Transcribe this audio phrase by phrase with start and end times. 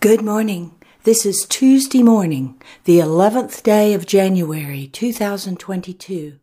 [0.00, 0.72] Good morning.
[1.04, 6.38] This is Tuesday morning, the 11th day of January 2022.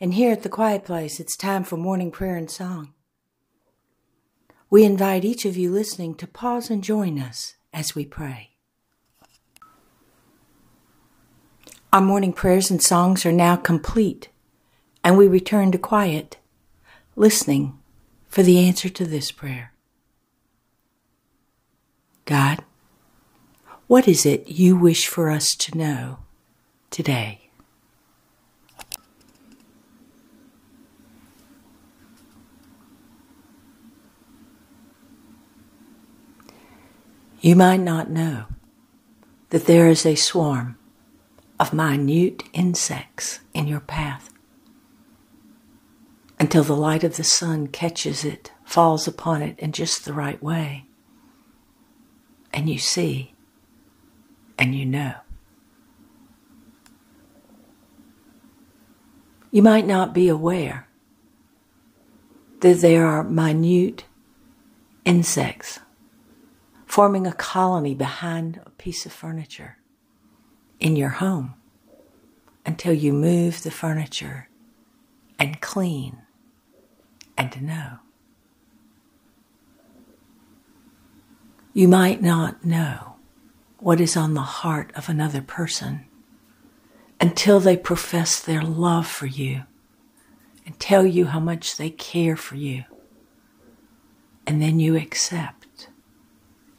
[0.00, 2.92] And here at the Quiet Place, it's time for morning prayer and song.
[4.68, 8.56] We invite each of you listening to pause and join us as we pray.
[11.92, 14.28] Our morning prayers and songs are now complete,
[15.04, 16.38] and we return to quiet,
[17.14, 17.78] listening
[18.26, 19.72] for the answer to this prayer.
[22.24, 22.64] God,
[23.88, 26.18] what is it you wish for us to know
[26.90, 27.48] today?
[37.40, 38.44] You might not know
[39.50, 40.76] that there is a swarm
[41.58, 44.28] of minute insects in your path
[46.38, 50.42] until the light of the sun catches it, falls upon it in just the right
[50.42, 50.84] way,
[52.52, 53.34] and you see
[54.58, 55.14] and you know.
[59.50, 60.88] You might not be aware
[62.60, 64.04] that there are minute
[65.04, 65.80] insects
[66.84, 69.78] forming a colony behind a piece of furniture
[70.80, 71.54] in your home
[72.66, 74.48] until you move the furniture
[75.38, 76.18] and clean
[77.36, 77.98] and know.
[81.72, 83.17] You might not know
[83.78, 86.04] what is on the heart of another person
[87.20, 89.62] until they profess their love for you
[90.66, 92.84] and tell you how much they care for you.
[94.46, 95.88] And then you accept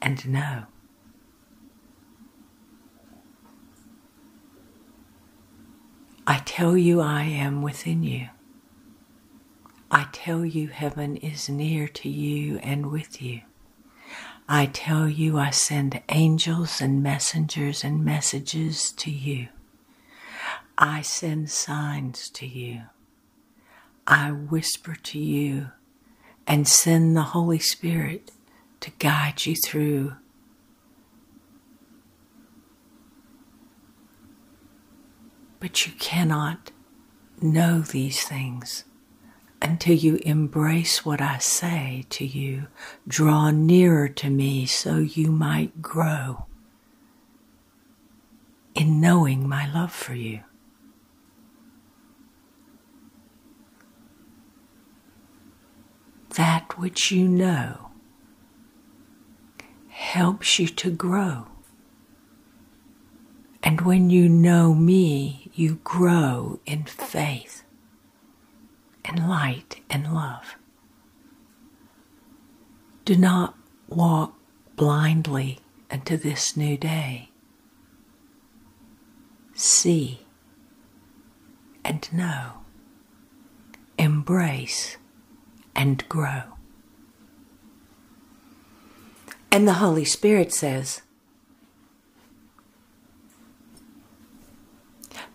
[0.01, 0.63] and know.
[6.27, 8.29] I tell you I am within you.
[9.89, 13.41] I tell you heaven is near to you and with you.
[14.51, 19.49] I tell you I send angels and messengers and messages to you.
[20.75, 22.81] I send signs to you.
[24.07, 25.67] I whisper to you
[26.47, 28.31] and send the Holy Spirit
[28.79, 30.15] to guide you through
[35.59, 36.71] But you cannot
[37.41, 38.85] know these things
[39.61, 42.67] until you embrace what I say to you.
[43.07, 46.45] Draw nearer to me so you might grow
[48.75, 50.41] in knowing my love for you.
[56.35, 57.89] That which you know
[59.89, 61.47] helps you to grow.
[63.61, 67.63] And when you know me, you grow in faith
[69.05, 70.55] and light and love.
[73.05, 73.55] Do not
[73.87, 74.35] walk
[74.75, 77.29] blindly into this new day.
[79.55, 80.21] See
[81.83, 82.51] and know,
[83.97, 84.97] embrace
[85.75, 86.43] and grow.
[89.51, 91.01] And the Holy Spirit says,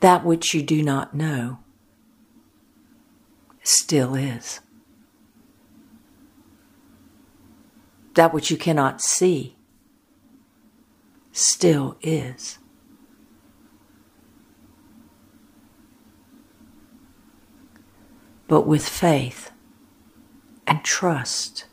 [0.00, 1.58] That which you do not know
[3.64, 4.60] still is.
[8.14, 9.56] That which you cannot see
[11.32, 12.58] still is.
[18.46, 19.50] But with faith
[20.66, 21.64] and trust,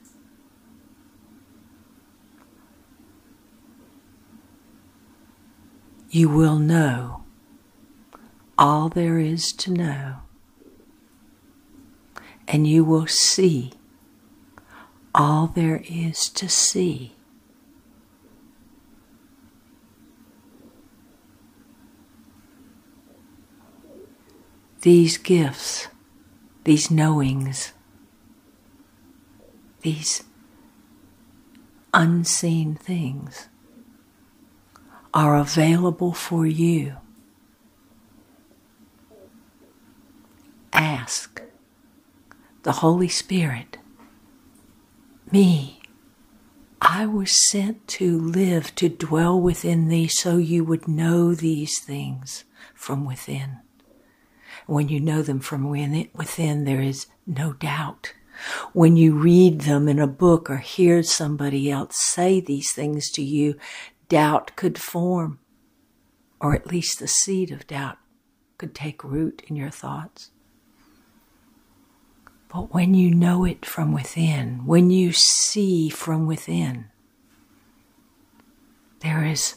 [6.09, 7.23] you will know
[8.57, 10.17] all there is to know,
[12.51, 13.71] and you will see.
[15.15, 17.15] All there is to see.
[24.81, 25.87] These gifts,
[26.65, 27.71] these knowings,
[29.81, 30.23] these
[31.93, 33.47] unseen things
[35.13, 36.95] are available for you.
[40.73, 41.41] Ask
[42.63, 43.77] the Holy Spirit,
[45.31, 45.81] me,
[46.81, 52.43] I was sent to live, to dwell within thee, so you would know these things
[52.73, 53.59] from within.
[54.67, 58.13] When you know them from within, there is no doubt.
[58.73, 63.21] When you read them in a book or hear somebody else say these things to
[63.21, 63.55] you,
[64.09, 65.39] doubt could form,
[66.39, 67.97] or at least the seed of doubt
[68.57, 70.30] could take root in your thoughts.
[72.51, 76.89] But when you know it from within, when you see from within,
[78.99, 79.55] there is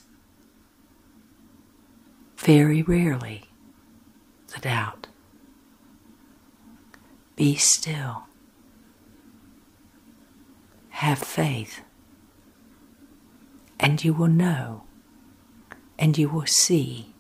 [2.37, 3.47] very rarely
[4.55, 5.09] the doubt.
[7.35, 8.25] Be still.
[10.91, 11.81] Have faith.
[13.81, 14.85] And you will know
[15.99, 17.15] and you will see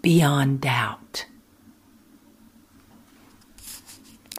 [0.00, 1.26] beyond doubt